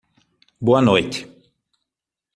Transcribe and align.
Boa 0.59 0.81
noite! 0.81 1.27